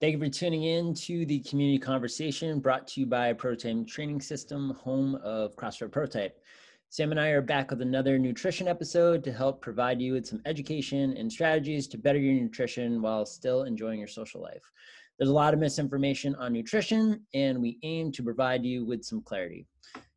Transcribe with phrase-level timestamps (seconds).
[0.00, 4.20] Thank you for tuning in to the community conversation brought to you by Prototype Training
[4.20, 6.40] System, home of CrossFit Prototype.
[6.88, 10.42] Sam and I are back with another nutrition episode to help provide you with some
[10.46, 14.64] education and strategies to better your nutrition while still enjoying your social life.
[15.16, 19.22] There's a lot of misinformation on nutrition, and we aim to provide you with some
[19.22, 19.64] clarity.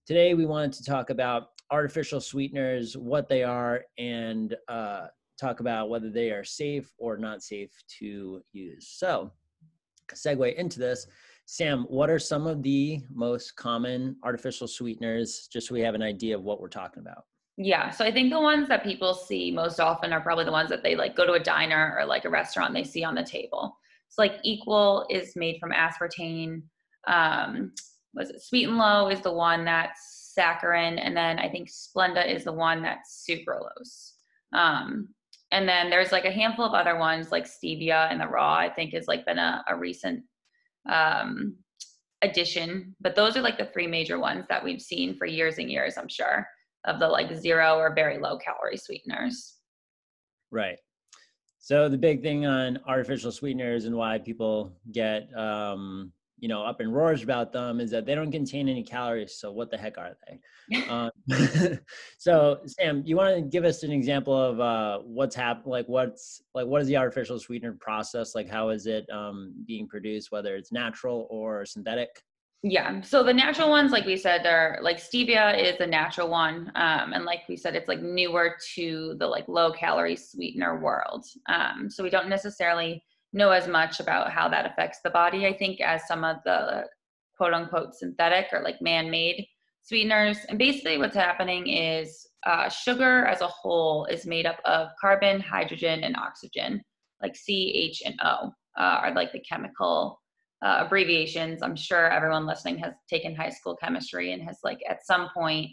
[0.07, 5.05] Today, we wanted to talk about artificial sweeteners, what they are, and uh,
[5.39, 7.69] talk about whether they are safe or not safe
[7.99, 8.87] to use.
[8.87, 9.31] So,
[10.15, 11.07] segue into this,
[11.45, 16.01] Sam, what are some of the most common artificial sweeteners, just so we have an
[16.01, 17.23] idea of what we're talking about?
[17.57, 20.69] Yeah, so I think the ones that people see most often are probably the ones
[20.69, 23.23] that they like go to a diner or like a restaurant they see on the
[23.23, 23.75] table.
[24.09, 26.63] So like Equal is made from aspartame.
[27.07, 27.71] Um,
[28.13, 32.27] was it Sweet and Low is the one that's saccharin, and then I think Splenda
[32.29, 34.11] is the one that's sucralose.
[34.53, 35.09] Um,
[35.51, 38.69] and then there's like a handful of other ones like stevia and the raw i
[38.69, 40.23] think has like been a, a recent
[40.89, 41.55] um,
[42.21, 42.95] addition.
[42.99, 45.97] But those are like the three major ones that we've seen for years and years
[45.97, 46.47] i'm sure
[46.85, 49.55] of the like zero or very low calorie sweeteners.
[50.51, 50.77] Right.
[51.59, 56.81] So the big thing on artificial sweeteners and why people get um, you know up
[56.81, 59.97] in roars about them is that they don't contain any calories so what the heck
[59.97, 60.39] are they?
[60.89, 61.11] Um,
[62.17, 66.41] so sam you want to give us an example of uh, what's happened like what's
[66.53, 68.35] like what is the artificial sweetener process?
[68.35, 72.09] Like how is it um, being produced whether it's natural or synthetic?
[72.63, 76.71] Yeah so the natural ones like we said are like stevia is a natural one
[76.75, 81.25] um, and like we said it's like newer to the like low calorie sweetener world.
[81.47, 85.57] Um, so we don't necessarily know as much about how that affects the body, I
[85.57, 86.85] think, as some of the
[87.35, 89.45] quote unquote synthetic or like man made
[89.83, 90.37] sweeteners.
[90.49, 95.39] And basically, what's happening is uh, sugar as a whole is made up of carbon,
[95.39, 96.81] hydrogen, and oxygen,
[97.21, 100.19] like C, H, and O uh, are like the chemical
[100.63, 101.61] uh, abbreviations.
[101.61, 105.67] I'm sure everyone listening has taken high school chemistry and has, like, at some point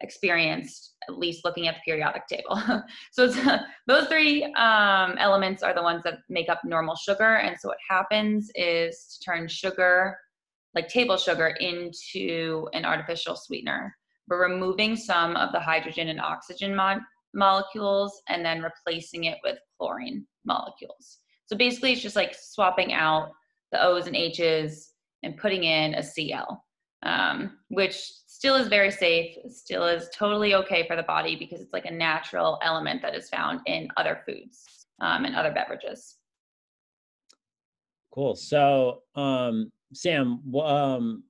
[0.00, 2.60] experienced at least looking at the periodic table.
[3.12, 3.28] so
[3.86, 7.36] those three um, elements are the ones that make up normal sugar.
[7.36, 10.16] And so what happens is to turn sugar,
[10.74, 13.94] like table sugar, into an artificial sweetener.
[14.28, 17.00] We're removing some of the hydrogen and oxygen mo-
[17.32, 21.18] molecules and then replacing it with chlorine molecules.
[21.46, 23.30] So basically, it's just like swapping out
[23.72, 24.92] the O's and H's
[25.22, 26.62] and putting in a Cl,
[27.02, 31.72] um, which still is very safe, still is totally okay for the body because it's
[31.72, 34.62] like a natural element that is found in other foods
[35.00, 36.16] um, and other beverages.
[38.12, 38.34] Cool.
[38.36, 41.24] So, um, Sam, um,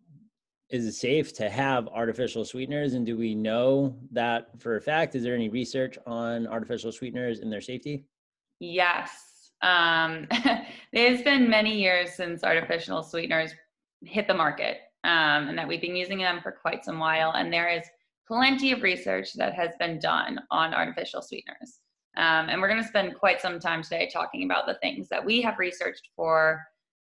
[0.68, 2.94] is it safe to have artificial sweeteners?
[2.94, 5.14] And do we know that for a fact?
[5.14, 8.04] Is there any research on artificial sweeteners and their safety?
[8.58, 9.52] Yes.
[9.62, 10.26] Um,
[10.92, 13.52] it's been many years since artificial sweeteners
[14.02, 17.32] hit the market um, and that we've been using them for quite some while.
[17.32, 17.84] And there is
[18.26, 21.78] plenty of research that has been done on artificial sweeteners.
[22.16, 25.24] Um, and we're going to spend quite some time today talking about the things that
[25.24, 26.60] we have researched for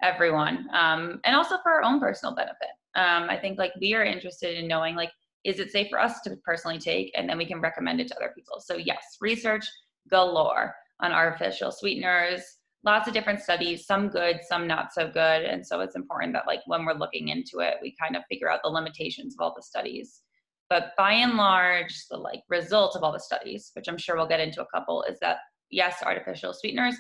[0.03, 2.69] everyone um, and also for our own personal benefit.
[2.97, 5.13] Um, I think like we are interested in knowing like,
[5.45, 7.13] is it safe for us to personally take?
[7.17, 8.61] And then we can recommend it to other people.
[8.61, 9.65] So yes, research
[10.11, 12.43] galore on artificial sweeteners,
[12.87, 15.43] lots of different studies, some good, some not so good.
[15.43, 18.51] And so it's important that like when we're looking into it, we kind of figure
[18.51, 20.23] out the limitations of all the studies.
[20.71, 24.29] But by and large, the like result of all the studies, which I'm sure we'll
[24.29, 25.39] get into a couple, is that
[25.71, 26.97] yes, artificial sweeteners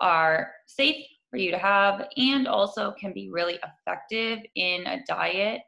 [0.00, 5.60] are safe for you to have and also can be really effective in a diet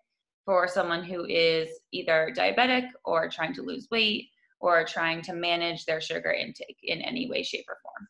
[0.44, 4.28] for someone who is either diabetic or trying to lose weight
[4.60, 8.08] or trying to manage their sugar intake in any way, shape, or form.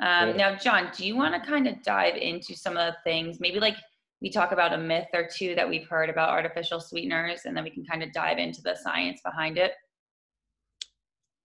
[0.00, 3.38] Um, Now, Jon, do you want to kind of dive into some of the things?
[3.38, 3.76] Maybe like
[4.22, 7.64] we talk about a myth or two that we've heard about artificial sweeteners, and then
[7.64, 9.72] we can kind of dive into the science behind it.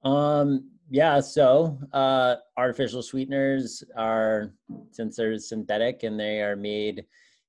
[0.04, 4.54] Um, yeah, so uh, artificial sweeteners are,
[4.92, 7.06] since they're synthetic and they are made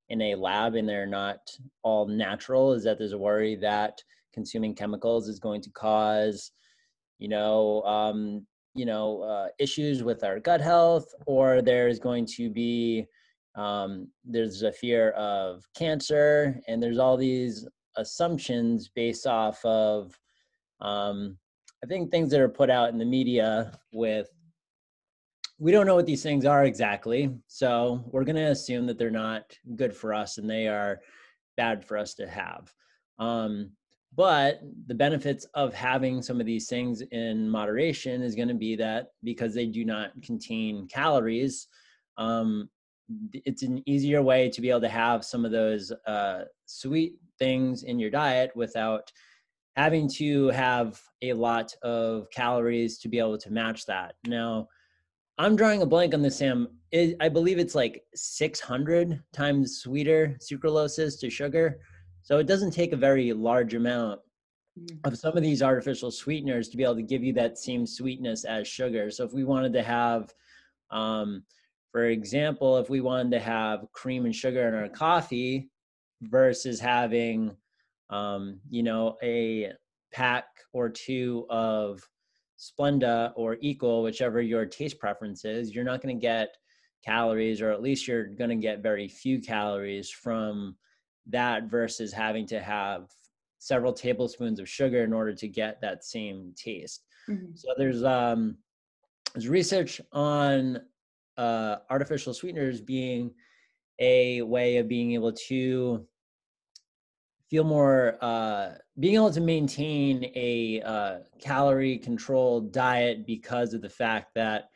[0.09, 1.39] in a lab and they're not
[1.83, 4.03] all natural, is that there's a worry that
[4.33, 6.53] consuming chemicals is going to cause,
[7.19, 8.47] you know, um,
[8.77, 13.07] you know uh, issues with our gut health or there's going to be
[13.57, 20.19] um, there's a fear of cancer and there's all these assumptions based off of
[20.81, 21.37] um,
[21.83, 24.29] i think things that are put out in the media with
[25.59, 29.11] we don't know what these things are exactly so we're going to assume that they're
[29.11, 31.01] not good for us and they are
[31.57, 32.73] bad for us to have.
[33.19, 33.73] Um,
[34.17, 38.75] but the benefits of having some of these things in moderation is going to be
[38.77, 41.69] that because they do not contain calories,
[42.17, 42.69] um,
[43.33, 47.83] it's an easier way to be able to have some of those uh, sweet things
[47.83, 49.13] in your diet without
[49.77, 54.15] having to have a lot of calories to be able to match that.
[54.27, 54.67] Now,
[55.39, 56.69] I'm drawing a blank on this, Sam.
[56.91, 61.79] It, I believe it's like 600 times sweeter sucralose to sugar.
[62.27, 64.21] So it doesn't take a very large amount
[64.77, 64.99] mm.
[65.05, 68.45] of some of these artificial sweeteners to be able to give you that same sweetness
[68.45, 69.13] as sugar.
[69.13, 70.35] So if we wanted to have,
[70.91, 71.45] um,
[71.93, 75.71] for example, if we wanted to have cream and sugar in our coffee
[76.23, 77.57] versus having,
[78.11, 79.71] um, you know, a
[80.13, 82.01] pack or two of
[82.59, 86.57] Splenda or Equal, whichever your taste preference is, you're not going to get
[87.05, 90.75] calories, or at least you're going to get very few calories from
[91.29, 93.09] that versus having to have
[93.59, 97.05] several tablespoons of sugar in order to get that same taste.
[97.29, 97.55] Mm-hmm.
[97.55, 98.59] So there's um,
[99.35, 100.81] there's research on
[101.37, 103.33] uh, artificial sweeteners being
[103.99, 106.07] a way of being able to
[107.51, 113.89] feel more uh, being able to maintain a uh, calorie controlled diet because of the
[113.89, 114.69] fact that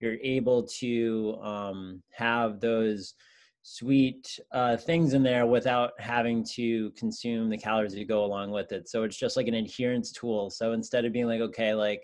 [0.00, 3.14] you're able to um, have those
[3.62, 8.72] sweet uh, things in there without having to consume the calories that go along with
[8.72, 8.88] it.
[8.88, 10.50] So it's just like an adherence tool.
[10.50, 12.02] So instead of being like, okay, like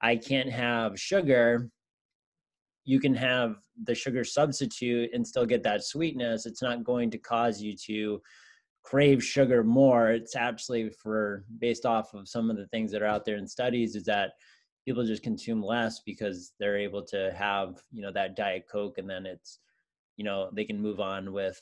[0.00, 1.70] I can't have sugar,
[2.84, 6.46] you can have the sugar substitute and still get that sweetness.
[6.46, 8.22] It's not going to cause you to
[8.86, 13.06] crave sugar more it's actually for based off of some of the things that are
[13.06, 14.34] out there in studies is that
[14.84, 19.10] people just consume less because they're able to have you know that diet coke and
[19.10, 19.58] then it's
[20.16, 21.60] you know they can move on with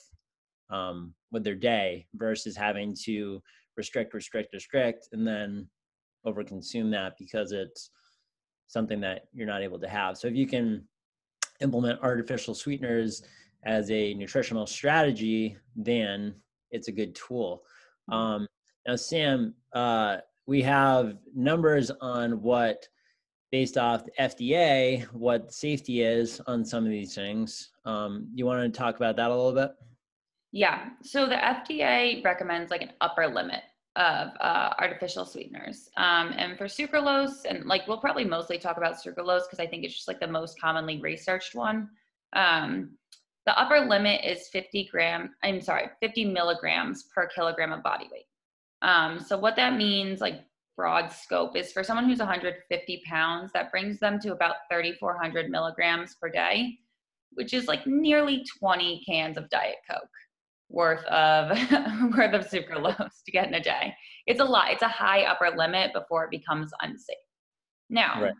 [0.71, 3.43] um with their day versus having to
[3.77, 5.69] restrict restrict restrict and then
[6.27, 7.91] overconsume that because it's
[8.69, 10.83] something that you're not able to have so if you can
[11.61, 13.23] implement artificial sweeteners
[13.65, 16.35] as a nutritional strategy then
[16.75, 17.63] it's a good tool.
[18.11, 18.19] Mm-hmm.
[18.19, 18.49] Um,
[18.87, 22.87] now, Sam, uh, we have numbers on what,
[23.55, 27.71] based off the FDA, what safety is on some of these things.
[27.85, 29.71] Um, you want to talk about that a little bit?
[30.51, 30.89] Yeah.
[31.05, 33.63] So the FDA recommends like an upper limit
[33.95, 35.89] of uh, artificial sweeteners.
[35.97, 39.85] Um, and for sucralose, and like we'll probably mostly talk about sucralose because I think
[39.85, 41.91] it's just like the most commonly researched one.
[42.33, 42.99] Um,
[43.47, 48.27] the upper limit is 50 gram, I'm sorry, 50 milligrams per kilogram of body weight.
[48.83, 50.41] Um, so what that means, like
[50.77, 56.17] broad scope, is for someone who's 150 pounds, that brings them to about 3,400 milligrams
[56.21, 56.79] per day,
[57.33, 60.09] which is like nearly 20 cans of Diet Coke
[60.69, 61.51] worth of
[62.17, 63.95] worth of sucralose to get in a day.
[64.27, 64.71] It's a lot.
[64.71, 67.17] It's a high upper limit before it becomes unsafe.
[67.91, 68.35] Now, right.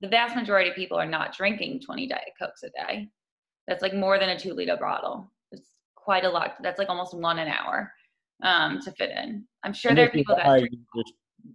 [0.00, 3.08] the vast majority of people are not drinking 20 Diet Cokes a day.
[3.68, 5.30] That's like more than a two liter bottle.
[5.52, 6.56] It's quite a lot.
[6.62, 7.92] That's like almost one an hour
[8.42, 9.44] um, to fit in.
[9.64, 10.46] I'm sure there are people that.
[10.46, 10.60] Are,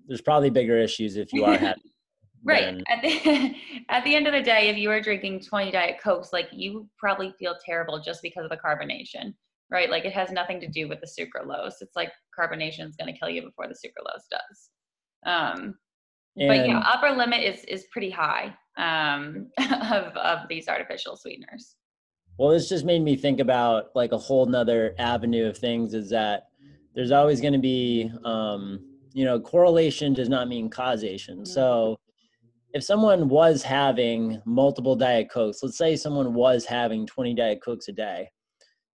[0.08, 1.84] there's, probably bigger issues if you are having.
[2.44, 2.82] right.
[2.90, 3.56] At the,
[3.90, 6.88] at the end of the day, if you are drinking 20 Diet Cokes, like you
[6.98, 9.34] probably feel terrible just because of the carbonation,
[9.70, 9.90] right?
[9.90, 11.74] Like it has nothing to do with the sucralose.
[11.82, 14.70] It's like carbonation is going to kill you before the sucralose does.
[15.26, 15.76] Um,
[16.36, 21.76] but yeah, upper limit is is pretty high um, of of these artificial sweeteners.
[22.38, 26.10] Well, this just made me think about like a whole nother avenue of things is
[26.10, 26.48] that
[26.94, 28.80] there's always going to be, um,
[29.16, 31.38] you know, correlation does not mean causation.
[31.38, 31.46] Mm-hmm.
[31.46, 31.98] So
[32.74, 37.88] if someone was having multiple Diet Cokes, let's say someone was having 20 Diet Cokes
[37.88, 38.30] a day,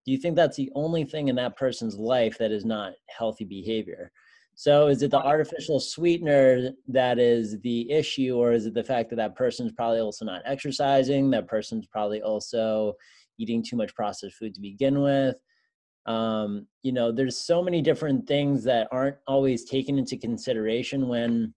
[0.05, 3.45] do you think that's the only thing in that person's life that is not healthy
[3.45, 4.11] behavior?
[4.53, 9.09] So is it the artificial sweetener that is the issue, or is it the fact
[9.09, 11.31] that that person's probably also not exercising?
[11.31, 12.93] That person's probably also
[13.39, 15.37] eating too much processed food to begin with
[16.05, 21.53] um, you know there's so many different things that aren't always taken into consideration when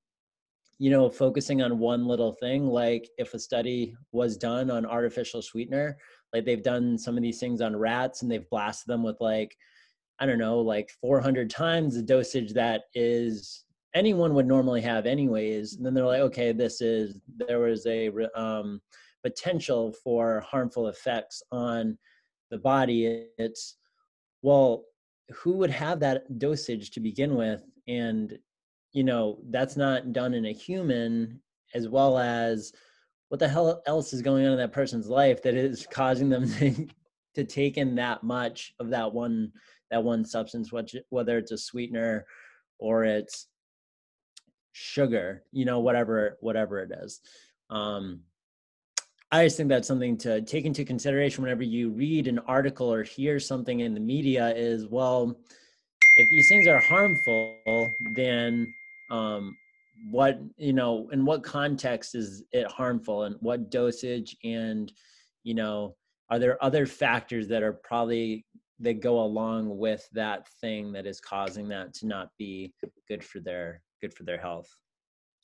[0.78, 5.40] you know focusing on one little thing like if a study was done on artificial
[5.40, 5.96] sweetener
[6.32, 9.56] like they've done some of these things on rats and they've blasted them with like
[10.18, 15.74] i don't know like 400 times the dosage that is anyone would normally have anyways
[15.76, 18.80] and then they're like okay this is there was a um,
[19.24, 21.98] potential for harmful effects on
[22.50, 23.26] the body.
[23.38, 23.76] It's
[24.44, 24.84] well
[25.32, 27.62] who would have that dosage to begin with?
[27.88, 28.38] And
[28.92, 31.40] you know that's not done in a human
[31.74, 32.72] as well as
[33.28, 36.48] what the hell else is going on in that person's life that is causing them
[36.48, 36.86] to,
[37.34, 39.50] to take in that much of that one
[39.90, 42.26] that one substance which whether it's a sweetener
[42.78, 43.48] or it's
[44.72, 47.20] sugar you know whatever whatever it is.
[47.70, 48.20] Um
[49.34, 53.02] I just think that's something to take into consideration whenever you read an article or
[53.02, 55.36] hear something in the media is well,
[56.16, 57.58] if these things are harmful,
[58.14, 58.72] then
[59.10, 59.56] um,
[60.12, 64.92] what you know in what context is it harmful and what dosage and
[65.42, 65.96] you know
[66.30, 68.46] are there other factors that are probably
[68.78, 72.72] that go along with that thing that is causing that to not be
[73.08, 74.68] good for their good for their health?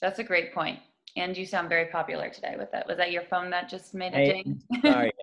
[0.00, 0.78] That's a great point
[1.16, 4.14] and you sound very popular today with that was that your phone that just made
[4.14, 4.60] a ding?
[4.84, 5.12] Sorry.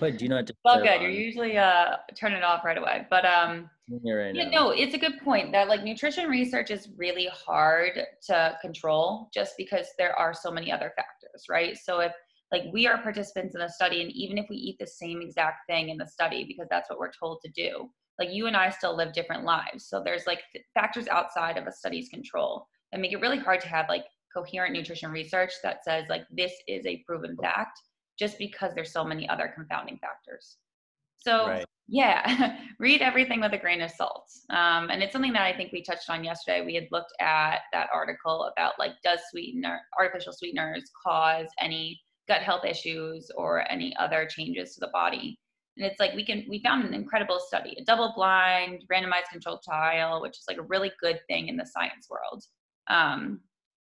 [0.00, 1.02] But do not well good.
[1.02, 3.06] You're usually uh turn it off right away.
[3.10, 7.28] But um right yeah, no it's a good point that like nutrition research is really
[7.32, 11.76] hard to control just because there are so many other factors right?
[11.76, 12.12] So if
[12.50, 15.66] like we are participants in a study and even if we eat the same exact
[15.68, 18.70] thing in the study because that's what we're told to do like you and i
[18.70, 19.86] still live different lives.
[19.86, 20.40] So there's like
[20.74, 24.74] factors outside of a study's control that make it really hard to have like coherent
[24.74, 27.78] nutrition research that says like this is a proven fact
[28.18, 30.56] just because there's so many other confounding factors.
[31.18, 31.64] So right.
[31.88, 34.28] yeah, read everything with a grain of salt.
[34.50, 36.64] Um, and it's something that I think we touched on yesterday.
[36.64, 42.42] We had looked at that article about like does sweetener artificial sweeteners cause any gut
[42.42, 45.38] health issues or any other changes to the body?
[45.76, 49.62] And it's like we can we found an incredible study, a double blind, randomized controlled
[49.62, 52.44] trial, which is like a really good thing in the science world.
[52.88, 53.40] Um,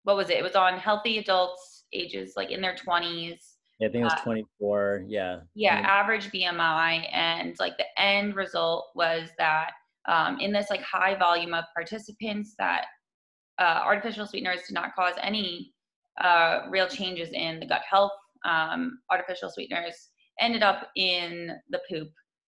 [0.07, 0.37] what was it?
[0.37, 4.13] It was on healthy adults ages like in their 20s yeah, I think it was
[4.13, 5.05] uh, 24.
[5.07, 5.39] Yeah.
[5.53, 7.07] Yeah, average BMI.
[7.13, 9.71] And like the end result was that
[10.07, 12.85] um, in this like high volume of participants that
[13.59, 15.73] uh, artificial sweeteners did not cause any
[16.19, 18.13] uh, real changes in the gut health.
[18.45, 20.09] Um, artificial sweeteners
[20.39, 22.09] ended up in the poop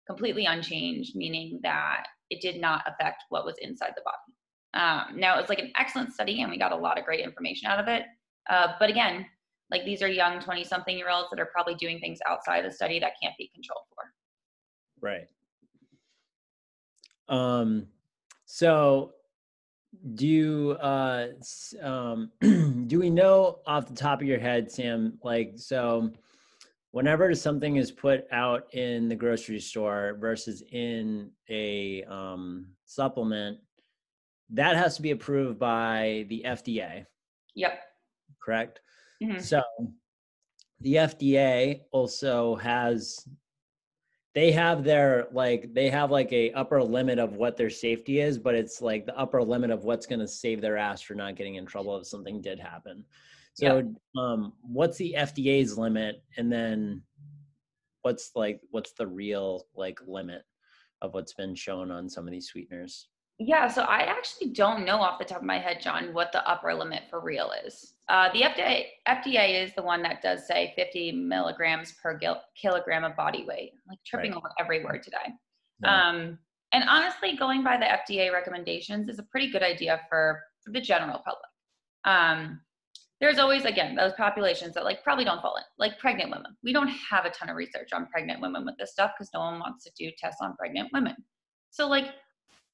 [0.06, 4.27] completely unchanged, meaning that it did not affect what was inside the body.
[4.74, 7.20] Um, now, it was like an excellent study and we got a lot of great
[7.20, 8.04] information out of it.
[8.48, 9.26] Uh, but again,
[9.70, 12.70] like these are young 20 something year olds that are probably doing things outside the
[12.70, 14.04] study that can't be controlled for
[15.00, 15.28] right
[17.28, 17.86] um
[18.46, 19.12] so
[20.14, 21.28] do you uh
[21.82, 22.30] um
[22.86, 26.10] do we know off the top of your head sam like so
[26.90, 33.58] whenever something is put out in the grocery store versus in a um supplement
[34.50, 37.04] that has to be approved by the fda
[37.54, 37.82] yep
[38.42, 38.80] correct
[39.22, 39.40] Mm-hmm.
[39.40, 39.62] So
[40.80, 43.26] the FDA also has
[44.34, 48.38] they have their like they have like a upper limit of what their safety is,
[48.38, 51.34] but it's like the upper limit of what's going to save their ass for not
[51.34, 53.04] getting in trouble if something did happen.
[53.54, 54.22] So yeah.
[54.22, 57.02] um what's the FDA's limit and then
[58.02, 60.42] what's like what's the real like limit
[61.02, 63.08] of what's been shown on some of these sweeteners?
[63.40, 66.46] Yeah, so I actually don't know off the top of my head, Jon, what the
[66.48, 67.94] upper limit for real is.
[68.08, 73.04] Uh, the FDA, FDA is the one that does say 50 milligrams per gil- kilogram
[73.04, 73.72] of body weight.
[73.74, 74.38] I'm like tripping right.
[74.38, 75.34] over every word today.
[75.82, 76.08] Yeah.
[76.08, 76.38] Um,
[76.72, 80.80] and honestly, going by the FDA recommendations is a pretty good idea for, for the
[80.80, 81.48] general public.
[82.04, 82.60] Um,
[83.20, 86.56] there's always, again, those populations that like probably don't fall in, like pregnant women.
[86.64, 89.40] We don't have a ton of research on pregnant women with this stuff because no
[89.40, 91.14] one wants to do tests on pregnant women.
[91.70, 92.06] So like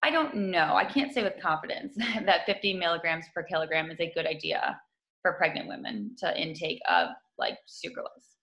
[0.05, 0.77] I don't know.
[0.77, 1.95] I can't say with confidence
[2.27, 4.79] that 50 milligrams per kilogram is a good idea
[5.23, 7.09] for pregnant women to intake of
[7.39, 8.37] like sucralose.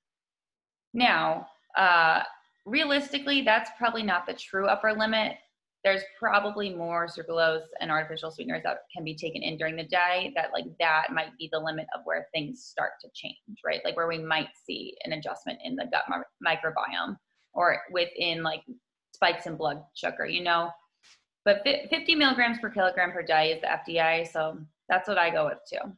[0.96, 1.46] Now,
[1.78, 2.24] uh,
[2.66, 5.34] realistically, that's probably not the true upper limit.
[5.84, 10.34] There's probably more sucralose and artificial sweeteners that can be taken in during the day
[10.36, 13.82] that like that might be the limit of where things start to change, right?
[13.86, 16.06] Like where we might see an adjustment in the gut
[16.44, 17.18] microbiome
[17.54, 18.62] or within like
[19.14, 20.72] spikes in blood sugar, you know?
[21.44, 25.46] But 50 milligrams per kilogram per day is the FDA, so that's what I go
[25.46, 25.92] with too.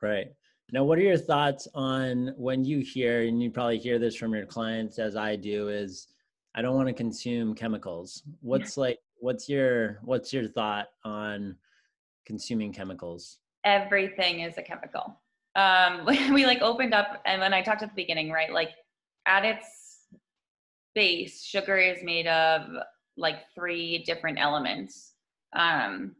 [0.00, 0.32] Right.
[0.72, 4.34] Now, what are your thoughts on when you hear, and you probably hear this from
[4.34, 6.08] your clients as I do, is
[6.54, 8.22] I don't want to consume chemicals.
[8.40, 11.56] What's like, what's your, what's your thought on
[12.26, 13.38] consuming chemicals?
[13.64, 15.20] Everything is a chemical.
[15.54, 18.70] Um, we like opened up, and when I talked at the beginning, right, like
[19.26, 19.66] at its
[20.94, 22.62] base, sugar is made of
[23.16, 25.14] like three different elements.
[25.54, 26.16] Um,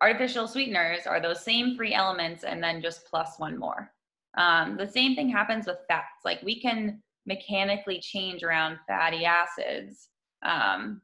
[0.00, 3.90] artificial sweeteners are those same three elements and then just plus one more.
[4.36, 6.24] Um, the same thing happens with fats.
[6.24, 10.08] Like we can mechanically change around fatty acids.
[10.44, 11.02] Um,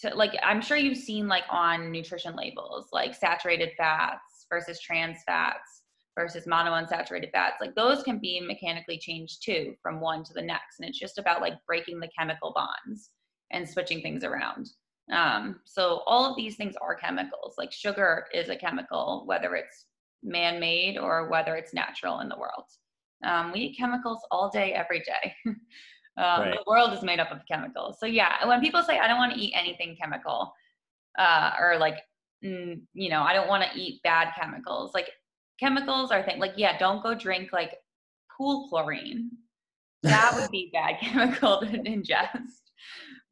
[0.00, 5.18] to like, I'm sure you've seen like on nutrition labels, like saturated fats versus trans
[5.26, 5.82] fats
[6.16, 7.56] versus monounsaturated fats.
[7.60, 10.78] Like those can be mechanically changed too from one to the next.
[10.78, 13.10] And it's just about like breaking the chemical bonds
[13.50, 14.70] and switching things around.
[15.12, 17.54] Um, so all of these things are chemicals.
[17.56, 19.86] Like sugar is a chemical, whether it's
[20.22, 22.64] man-made or whether it's natural in the world.
[23.24, 25.34] Um, we eat chemicals all day, every day.
[25.46, 25.56] um,
[26.16, 26.54] Right.
[26.54, 27.98] The world is made up of chemicals.
[28.00, 30.52] So yeah, when people say I don't want to eat anything chemical,
[31.18, 31.98] uh, or like,
[32.44, 34.92] mm, you know, I don't want to eat bad chemicals.
[34.94, 35.08] Like
[35.58, 37.74] chemicals are things like yeah, don't go drink like
[38.36, 39.30] pool chlorine.
[40.02, 42.67] That would be bad chemical to ingest.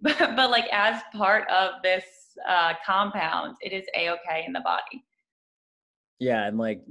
[0.06, 2.04] But but like as part of this
[2.48, 5.04] uh, compound, it is a okay in the body.
[6.18, 6.82] Yeah, and like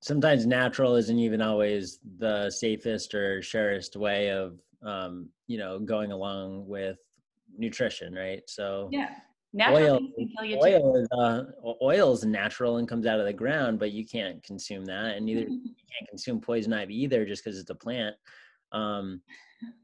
[0.00, 6.12] sometimes natural isn't even always the safest or surest way of um, you know, going
[6.12, 6.96] along with
[7.58, 8.42] nutrition, right?
[8.46, 9.10] So Yeah.
[9.52, 10.62] Natural oil, can kill you too.
[10.62, 11.42] oil is uh,
[11.82, 15.26] oil is natural and comes out of the ground, but you can't consume that, and
[15.26, 18.14] neither you can't consume poison ivy either, just because it's a plant.
[18.70, 19.22] Um,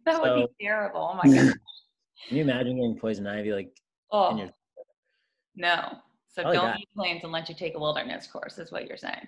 [0.04, 1.10] that would be terrible.
[1.12, 1.52] Oh my god.
[2.28, 3.52] can you imagine getting poison ivy?
[3.52, 3.76] Like,
[4.10, 4.50] Oh your-
[5.54, 5.98] no.
[6.28, 8.58] So Probably don't eat plants unless you take a wilderness course.
[8.58, 9.26] Is what you're saying.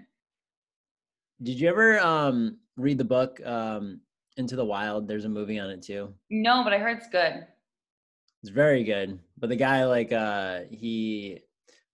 [1.42, 4.00] did you ever um, read the book um,
[4.36, 5.08] Into the Wild?
[5.08, 6.12] There's a movie on it too.
[6.30, 7.46] No, but I heard it's good.
[8.42, 9.18] It's very good.
[9.38, 11.40] But the guy like uh he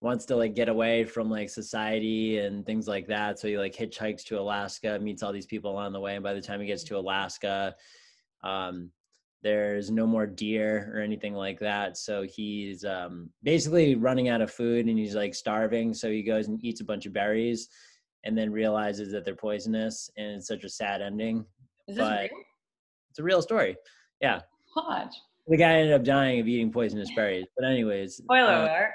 [0.00, 3.38] wants to like get away from like society and things like that.
[3.38, 6.34] So he like hitchhikes to Alaska, meets all these people along the way, and by
[6.34, 7.74] the time he gets to Alaska,
[8.42, 8.90] um
[9.44, 11.96] there's no more deer or anything like that.
[11.98, 15.94] So he's um basically running out of food and he's like starving.
[15.94, 17.68] So he goes and eats a bunch of berries
[18.24, 21.44] and then realizes that they're poisonous and it's such a sad ending.
[21.86, 22.40] Is this But- real?
[23.10, 23.76] It's a real story.
[24.20, 24.40] Yeah.
[24.74, 25.14] Hodge.
[25.46, 27.46] The guy ended up dying of eating poisonous berries.
[27.56, 28.90] But anyways, Spoiler uh, alert.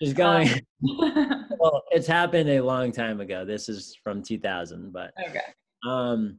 [0.00, 0.48] just going.
[0.48, 3.44] Um, well, it's happened a long time ago.
[3.44, 5.40] This is from 2000, but okay.
[5.88, 6.38] um.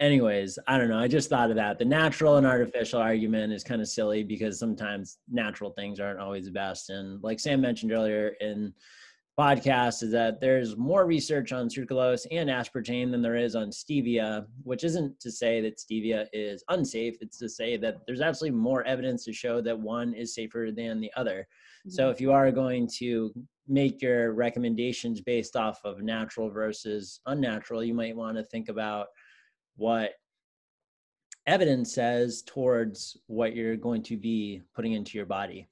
[0.00, 0.98] Anyways, I don't know.
[0.98, 1.78] I just thought of that.
[1.78, 6.46] The natural and artificial argument is kind of silly because sometimes natural things aren't always
[6.46, 6.88] the best.
[6.88, 8.72] And like Sam mentioned earlier in
[9.38, 14.46] podcast, is that there's more research on sucralose and aspartame than there is on stevia,
[14.62, 17.16] which isn't to say that stevia is unsafe.
[17.20, 21.00] It's to say that there's absolutely more evidence to show that one is safer than
[21.00, 21.46] the other.
[21.88, 22.12] So mm-hmm.
[22.12, 23.32] if you are going to
[23.68, 29.08] make your recommendations based off of natural versus unnatural, you might want to think about
[29.80, 30.10] what
[31.46, 35.66] evidence says towards what you're going to be putting into your body.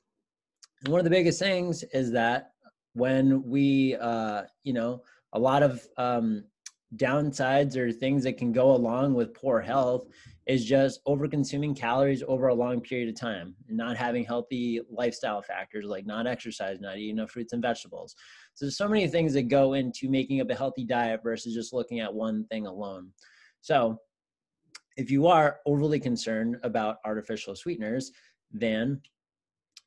[0.82, 2.52] And one of the biggest things is that
[2.94, 5.02] when we, uh, you know,
[5.34, 6.44] a lot of um,
[6.96, 10.06] downsides or things that can go along with poor health
[10.46, 15.42] is just over consuming calories over a long period of time not having healthy lifestyle
[15.42, 18.14] factors like not exercise, not eating enough fruits and vegetables.
[18.54, 21.74] So there's so many things that go into making up a healthy diet versus just
[21.74, 23.10] looking at one thing alone.
[23.60, 24.00] So
[24.96, 28.10] if you are overly concerned about artificial sweeteners,
[28.50, 29.00] then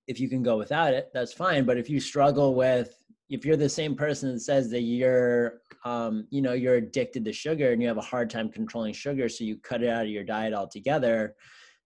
[0.08, 1.66] if you can go without it, that's fine.
[1.66, 2.98] But if you struggle with,
[3.30, 7.34] if you're the same person that says that you're, um, you know, you're addicted to
[7.34, 10.12] sugar and you have a hard time controlling sugar, so you cut it out of
[10.12, 11.36] your diet altogether,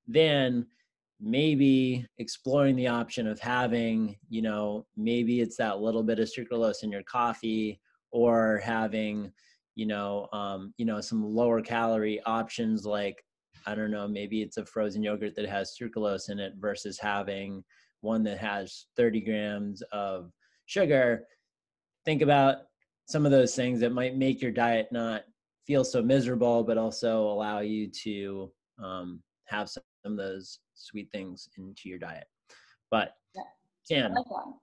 [0.08, 0.66] then
[1.20, 6.84] maybe exploring the option of having, you know, maybe it's that little bit of sucralose
[6.84, 7.80] in your coffee
[8.12, 9.32] or having,
[9.76, 13.24] you know, um, you know, some lower calorie options like,
[13.68, 17.64] I don't know, maybe it's a frozen yogurt that has sucralose in it versus having
[18.02, 20.32] one that has 30 grams of
[20.66, 21.26] sugar.
[22.06, 22.58] Think about
[23.08, 25.24] some of those things that might make your diet not
[25.68, 28.52] feel so miserable, but also allow you to
[28.84, 32.26] um, have some of those sweet things into your diet.
[32.92, 33.42] But Yeah.
[33.84, 34.54] Sam, I like that.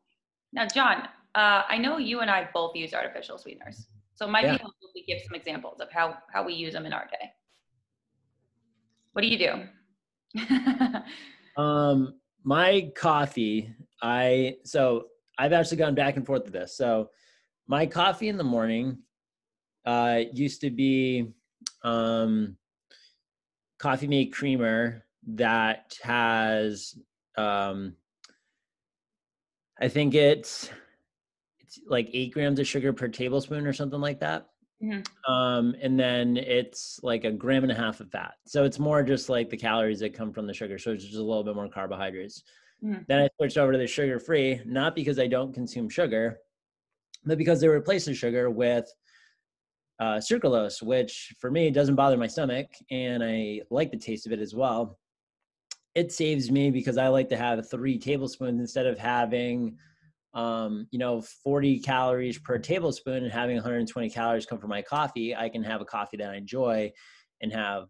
[0.53, 3.89] Now, Jon, uh, I know you and I both use artificial sweeteners,
[4.23, 4.53] so it might Yeah.
[4.53, 7.33] be helpful we give some examples of how how we use them in our day.
[9.15, 10.41] What do you do?
[11.55, 15.09] Um, my coffee, I so
[15.39, 16.75] I've actually gone back and forth with this.
[16.79, 17.11] So
[17.67, 18.99] my coffee in the morning
[19.85, 21.27] uh used to be
[21.85, 22.57] um
[23.79, 26.95] coffee mate creamer that has
[27.37, 27.97] um
[29.79, 30.71] I think it's
[31.87, 34.49] like eight grams of sugar per tablespoon or something like that.
[34.83, 35.07] Mhm.
[35.29, 38.35] Um, and then it's like a gram and a half of fat.
[38.47, 40.79] So it's more just like the calories that come from the sugar.
[40.79, 42.43] So it's just a little bit more carbohydrates.
[42.83, 43.07] Mhm.
[43.07, 46.41] Then I switched over to the sugar free, not because I don't consume sugar,
[47.25, 48.93] but because they replace the sugar with
[50.01, 54.33] uh, sucralose, which for me doesn't bother my stomach and I like the taste of
[54.33, 54.99] it as well.
[55.95, 59.79] It saves me because I like to have three tablespoons instead of having
[60.35, 65.35] um, you know, 40 calories per tablespoon and having 120 calories come from my coffee,
[65.37, 66.93] I can have a coffee that I enjoy
[67.43, 67.89] and have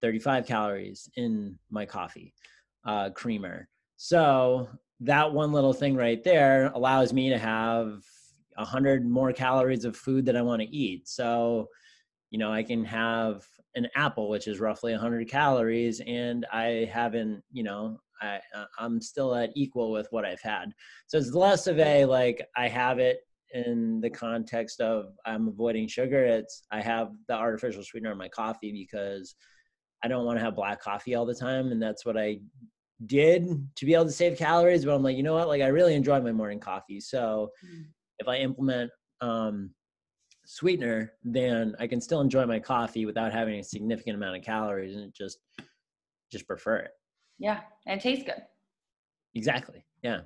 [0.00, 2.32] 35 calories in my coffee
[2.84, 3.68] uh, creamer.
[3.96, 4.68] So
[5.00, 8.02] that one little thing right there allows me to have
[8.56, 11.08] 100 more calories of food that I want to eat.
[11.08, 11.68] So,
[12.30, 13.44] you know, I can have
[13.74, 18.40] an apple, which is roughly 100 calories, and I haven't, you know, I
[18.78, 20.72] I'm still at equal with what I've had.
[21.06, 23.20] So it's less of a like I have it
[23.54, 26.24] in the context of I'm avoiding sugar.
[26.24, 29.34] It's I have the artificial sweetener in my coffee because
[30.02, 32.40] I don't want to have black coffee all the time, and that's what I
[33.06, 34.84] did to be able to save calories.
[34.84, 35.48] But I'm like, you know what?
[35.48, 37.84] Like I really enjoy my morning coffee, so mm.
[38.18, 39.70] if I implement um,
[40.44, 44.96] sweetener, then I can still enjoy my coffee without having a significant amount of calories,
[44.96, 45.38] and just
[46.30, 46.90] just prefer it.
[47.38, 48.42] Yeah, and it tastes good.
[49.34, 49.84] Exactly.
[50.02, 50.20] Yeah.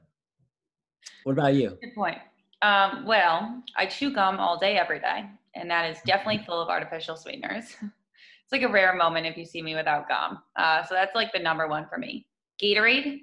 [1.25, 1.79] What about you?
[1.81, 2.19] Good point.
[2.63, 6.69] Um, well, I chew gum all day, every day, and that is definitely full of
[6.69, 7.65] artificial sweeteners.
[7.83, 10.39] it's like a rare moment if you see me without gum.
[10.57, 12.27] Uh, so that's like the number one for me.
[12.63, 13.21] Gatorade.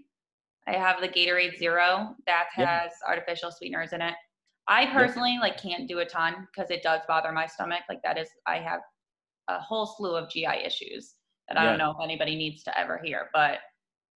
[0.67, 3.08] I have the Gatorade Zero that has yeah.
[3.08, 4.15] artificial sweeteners in it.
[4.67, 5.41] I personally yeah.
[5.41, 7.82] like can't do a ton because it does bother my stomach.
[7.88, 8.80] Like that is, I have
[9.48, 11.15] a whole slew of GI issues
[11.48, 13.60] that I don't know if anybody needs to ever hear, but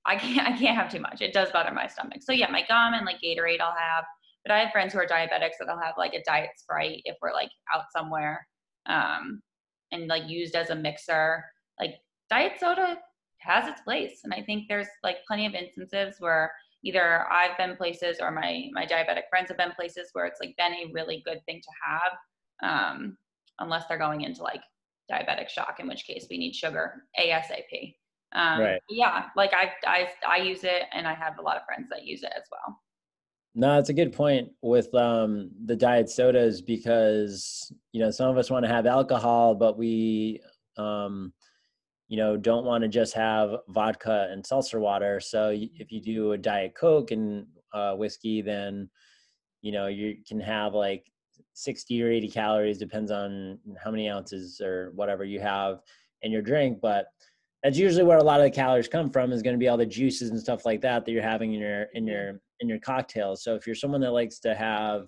[0.06, 1.22] I can't I can't have too much.
[1.22, 2.20] It does bother my stomach.
[2.22, 4.06] So yeah, my gum and like Gatorade I'll have.
[4.46, 7.18] But I have friends who are diabetics that I'll have like a diet sprite if
[7.22, 8.48] we're like out somewhere.
[8.86, 9.42] Um
[9.92, 11.44] and like used as a mixer.
[11.80, 11.96] Like
[12.30, 12.98] diet soda
[13.40, 14.22] has its place.
[14.24, 16.52] And I think there's like plenty of instances where
[16.84, 20.56] either I've been places or my my diabetic friends have been places where it's like
[20.58, 22.12] been a really good thing to have.
[22.62, 23.18] Um,
[23.60, 24.62] unless they're going into like
[25.12, 27.96] diabetic shock, in which case we need sugar ASAP.
[28.34, 28.82] Um, right.
[28.90, 32.06] Yeah, like I, I, I use it, and I have a lot of friends that
[32.06, 32.80] use it as well.
[33.56, 38.38] No, it's a good point with um, the diet sodas because you know some of
[38.38, 40.40] us want to have alcohol, but we,
[40.78, 41.34] um,
[42.08, 45.20] you know, don't want to just have vodka and seltzer water.
[45.20, 48.90] So if you do a diet coke and uh, whiskey, then
[49.62, 51.12] you know you can have like
[51.54, 55.80] 60 or 80 calories, depends on how many ounces or whatever you have
[56.22, 57.08] in your drink, but
[57.64, 59.78] that's usually where a lot of the calories come from is going to be all
[59.78, 62.80] the juices and stuff like that that you're having in your in your in your
[62.80, 65.08] cocktails so if you're someone that likes to have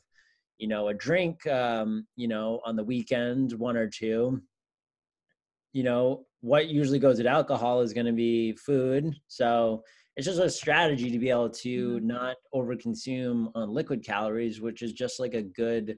[0.57, 4.41] you know a drink um you know on the weekend one or two
[5.73, 9.83] you know what usually goes with alcohol is going to be food so
[10.17, 12.07] it's just a strategy to be able to mm-hmm.
[12.07, 15.97] not overconsume on liquid calories which is just like a good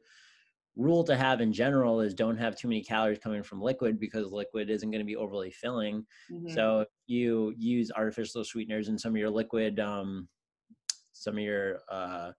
[0.76, 4.32] rule to have in general is don't have too many calories coming from liquid because
[4.32, 6.06] liquid isn't going to be overly filling.
[6.32, 6.50] Mm-hmm.
[6.50, 10.28] So if you use artificial sweeteners in some of your liquid, um,
[11.14, 12.32] some of your uh,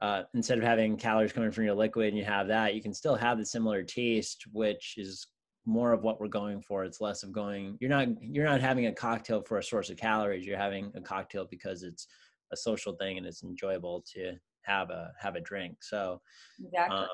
[0.00, 2.94] uh, instead of having calories coming from your liquid and you have that, you can
[2.94, 5.28] still have the similar taste, which is
[5.64, 6.84] more of what we're going for.
[6.84, 7.76] It's less of going.
[7.80, 10.44] You're not you're not having a cocktail for a source of calories.
[10.46, 12.08] You're having a cocktail because it's
[12.52, 15.76] a social thing and it's enjoyable to have a have a drink.
[15.82, 16.20] So
[16.64, 16.98] exactly.
[16.98, 17.08] Um,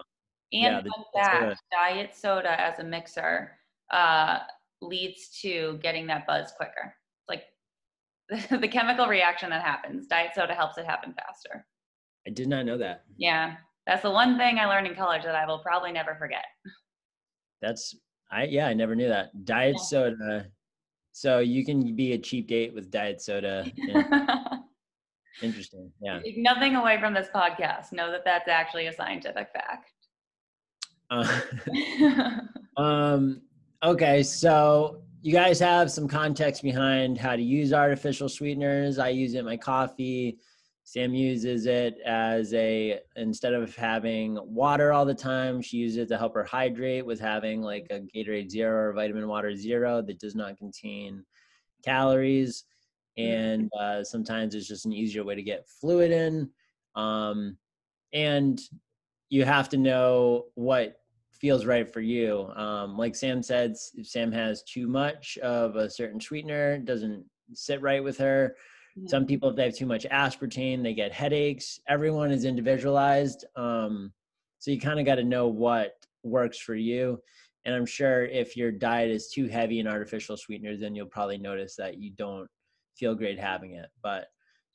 [0.53, 3.53] and yeah, fact, diet soda as a mixer
[3.91, 4.39] uh,
[4.81, 6.95] leads to getting that buzz quicker.
[7.29, 7.45] Like
[8.51, 10.07] the chemical reaction that happens.
[10.07, 11.67] Diet soda helps it happen faster.
[12.27, 13.05] I did not know that.
[13.17, 13.57] Yeah.
[13.87, 16.45] That's the one thing I learned in college that I will probably never forget.
[17.63, 17.97] That's
[18.31, 19.45] I yeah, I never knew that.
[19.45, 19.83] Diet yeah.
[19.83, 20.47] soda.
[21.13, 23.65] So you can be a cheap date with diet soda.
[25.43, 25.91] Interesting.
[26.03, 26.21] Yeah.
[26.21, 27.93] Take nothing away from this podcast.
[27.93, 29.93] Know that that's actually a scientific fact.
[31.11, 31.41] Uh,
[32.77, 33.41] um,
[33.83, 38.99] okay, so you guys have some context behind how to use artificial sweeteners.
[38.99, 40.39] I use it in my coffee.
[40.85, 46.09] Sam uses it as a instead of having water all the time, she uses it
[46.09, 50.19] to help her hydrate with having like a Gatorade Zero or Vitamin Water Zero that
[50.19, 51.27] does not contain
[51.85, 52.65] calories.
[53.19, 56.49] And uh, sometimes it's just an easier way to get fluid in.
[56.95, 57.59] Um,
[58.15, 58.59] and
[59.29, 60.97] you have to know what
[61.33, 62.51] feels right for you.
[62.57, 67.81] Um, like Sam said, if Sam has too much of a certain sweetener, doesn't sit
[67.81, 68.57] right with her.
[68.97, 69.09] Yeah.
[69.09, 71.79] Some people, if they have too much aspartame, they get headaches.
[71.89, 73.45] Everyone is individualized.
[73.55, 74.13] Um,
[74.59, 75.93] so you kind of got to know what
[76.25, 77.21] works for you.
[77.65, 81.39] And I'm sure if your diet is too heavy in artificial sweeteners, then you'll probably
[81.39, 82.49] notice that you don't
[82.97, 83.89] feel great having it.
[84.03, 84.27] But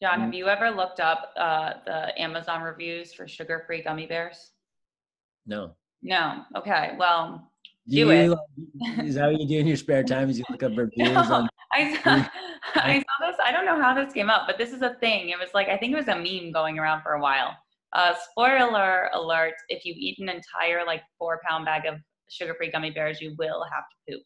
[0.03, 4.51] Jon, have you ever looked up uh, the Amazon reviews for sugar-free gummy bears?
[5.45, 5.77] No.
[6.01, 6.43] No.
[6.57, 6.95] Okay.
[6.99, 7.49] Well,
[7.87, 9.05] do, do you, it.
[9.05, 10.29] is that what you do in your spare time?
[10.29, 11.13] Is you look up reviews?
[11.13, 12.27] no, on, I, saw,
[12.75, 13.37] I saw this.
[13.45, 15.29] I don't know how this came up, but this is a thing.
[15.29, 17.55] It was like I think it was a meme going around for a while.
[17.93, 21.95] Uh, spoiler alert: If you eat an entire like four pound bag of
[22.29, 24.23] sugar-free gummy bears, you will have to poop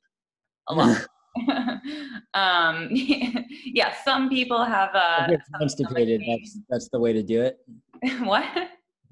[0.69, 1.07] a lot.
[2.33, 4.89] um, yeah, some people have.
[4.93, 5.27] Uh,
[5.59, 6.21] constipated.
[6.27, 7.57] That's that's the way to do it.
[8.23, 8.45] what?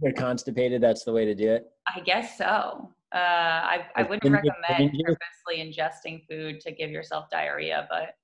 [0.01, 1.67] you're constipated, that's the way to do it.
[1.87, 2.91] I guess so.
[3.13, 8.15] Uh, I, I wouldn't recommend purposely ingesting food to give yourself diarrhea, but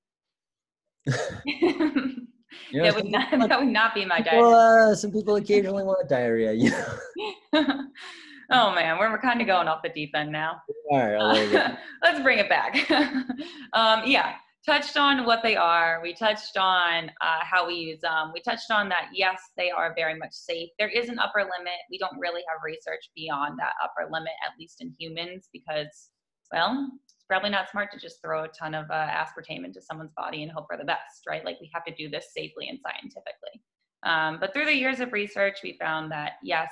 [2.71, 4.91] You know, that would not that would not be my people, diet.
[4.91, 6.51] uh, some people occasionally want diarrhea.
[6.51, 7.87] You know.
[8.51, 10.61] Oh man, we're, we're kind of going off the deep end now.
[10.89, 12.89] All right, I'll let's bring it back.
[13.73, 14.35] um, yeah,
[14.65, 15.99] touched on what they are.
[16.03, 18.31] We touched on uh, how we use them.
[18.33, 20.69] We touched on that, yes, they are very much safe.
[20.77, 21.79] There is an upper limit.
[21.89, 26.09] We don't really have research beyond that upper limit, at least in humans, because,
[26.51, 30.13] well, it's probably not smart to just throw a ton of uh, aspartame into someone's
[30.15, 31.43] body and hope for the best, right?
[31.43, 33.61] Like we have to do this safely and scientifically.
[34.03, 36.69] Um, but through the years of research, we found that, yes,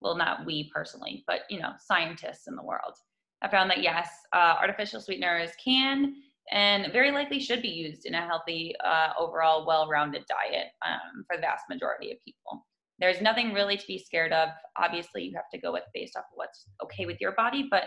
[0.00, 2.94] well, not we personally, but, you know, scientists in the world
[3.42, 6.14] I found that yes, uh, artificial sweeteners can
[6.50, 11.36] and very likely should be used in a healthy, uh, overall well-rounded diet um, for
[11.36, 12.66] the vast majority of people.
[12.98, 14.48] There's nothing really to be scared of.
[14.76, 17.84] Obviously, you have to go with based off of what's okay with your body, but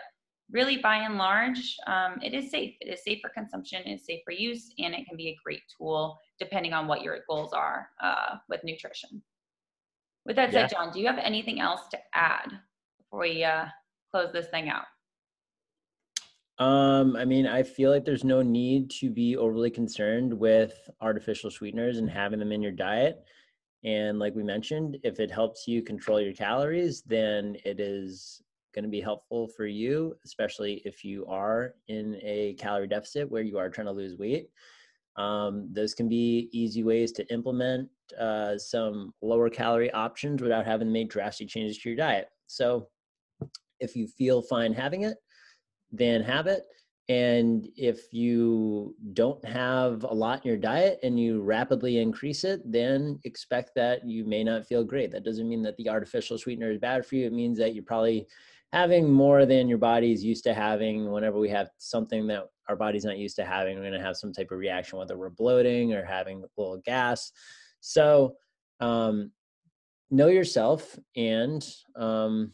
[0.51, 2.75] really, by and large, um, it is safe.
[2.79, 5.37] It is safe for consumption, it is safe for use, and it can be a
[5.43, 9.21] great tool depending on what your goals are uh, with nutrition.
[10.25, 12.51] With that said, Jon, do you have anything else to add
[12.99, 13.65] before we uh,
[14.11, 14.85] close this thing out?
[16.63, 21.49] Um, I mean, I feel like there's no need to be overly concerned with artificial
[21.49, 23.23] sweeteners and having them in your diet.
[23.83, 28.43] And like we mentioned, if it helps you control your calories, then it is
[28.75, 33.41] going to be helpful for you, especially if you are in a calorie deficit where
[33.41, 34.49] you are trying to lose weight.
[35.17, 40.87] Um, those can be easy ways to implement uh, some lower calorie options without having
[40.87, 42.29] to make drastic changes to your diet.
[42.47, 42.87] So
[43.79, 45.17] if you feel fine having it,
[45.91, 46.63] then have it.
[47.09, 52.61] And if you don't have a lot in your diet and you rapidly increase it,
[52.63, 55.11] then expect that you may not feel great.
[55.11, 57.25] That doesn't mean that the artificial sweetener is bad for you.
[57.25, 58.27] It means that you're probably
[58.71, 61.11] having more than your body's used to having.
[61.11, 64.17] Whenever we have something that our body's not used to having, we're going to have
[64.17, 67.31] some type of reaction, whether we're bloating or having a little gas.
[67.81, 68.35] So,
[68.79, 69.31] um,
[70.09, 72.51] know yourself and um,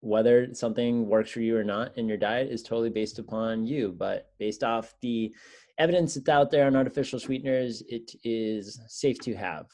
[0.00, 3.92] whether something works for you or not in your diet is totally based upon you
[3.98, 5.34] but based off the
[5.78, 9.66] evidence that's out there on artificial sweeteners it is safe to have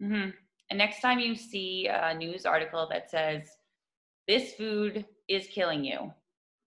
[0.00, 0.30] hmm
[0.70, 3.42] And next time you see a news article that says,
[4.26, 6.10] this food is killing you,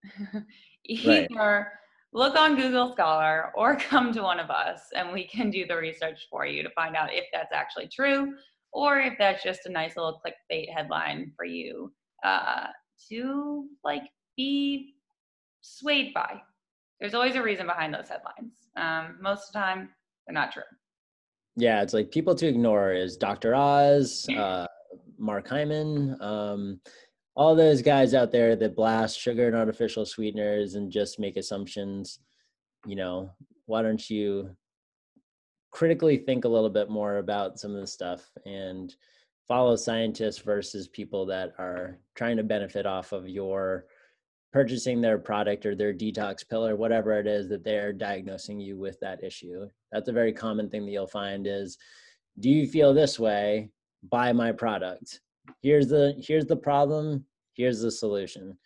[1.04, 1.28] Right.
[2.12, 5.76] Look on Google Scholar or come to one of us and we can do the
[5.76, 8.34] research for you to find out if that's actually true
[8.72, 11.92] or if that's just a nice little clickbait headline for you
[12.24, 12.66] uh,
[13.08, 14.02] to like
[14.36, 14.94] be
[15.62, 16.40] swayed by.
[17.00, 18.54] There's always a reason behind those headlines.
[18.76, 19.90] Um, most of the time,
[20.26, 20.62] they're not true.
[21.56, 24.66] yeah it's like people to ignore is dr oz uh,
[25.18, 26.80] mark hyman um,
[27.36, 32.18] all those guys out there that blast sugar and artificial sweeteners and just make assumptions
[32.86, 33.30] you know
[33.66, 34.50] why don't you
[35.70, 38.96] critically think a little bit more about some of the stuff and
[39.46, 43.84] follow scientists versus people that are trying to benefit off of your
[44.52, 48.78] purchasing their product or their detox pill or whatever it is that they're diagnosing you
[48.78, 49.68] with that issue.
[49.92, 51.76] That's a very common thing that you'll find is
[52.40, 53.70] do you feel this way?
[54.08, 55.20] Buy my product
[55.62, 58.56] here's the here's the problem here's the solution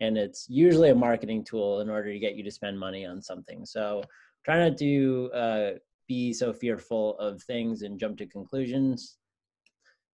[0.00, 3.20] and it's usually a marketing tool in order to get you to spend money on
[3.22, 4.02] something so
[4.44, 5.70] try not to uh,
[6.08, 9.18] be so fearful of things and jump to conclusions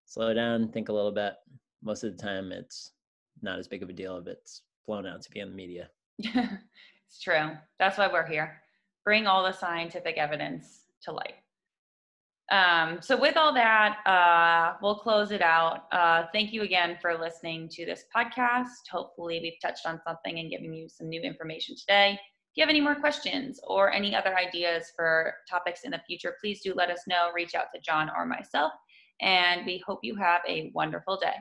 [0.05, 1.33] slow down think a little bit
[1.83, 2.91] most of the time it's
[3.41, 5.89] not as big of a deal if it's blown out to be in the media
[6.19, 7.51] it's true.
[7.79, 8.61] That's why we're here.
[9.03, 11.35] Bring all the scientific evidence to light.
[12.49, 15.83] Um, so, with all that, uh, we'll close it out.
[15.91, 18.87] Uh, thank you again for listening to this podcast.
[18.89, 22.13] Hopefully, we've touched on something and given you some new information today.
[22.13, 26.35] If you have any more questions or any other ideas for topics in the future,
[26.41, 27.29] please do let us know.
[27.35, 28.71] Reach out to Jon or myself,
[29.19, 31.35] and we hope you have a wonderful day.